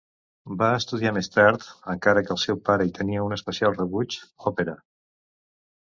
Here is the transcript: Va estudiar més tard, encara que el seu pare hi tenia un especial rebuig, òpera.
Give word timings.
Va 0.61 0.69
estudiar 0.77 1.11
més 1.17 1.29
tard, 1.35 1.67
encara 1.95 2.25
que 2.29 2.35
el 2.37 2.41
seu 2.47 2.59
pare 2.71 2.89
hi 2.91 2.97
tenia 2.99 3.29
un 3.29 3.39
especial 3.41 3.79
rebuig, 3.79 4.21
òpera. 4.53 4.79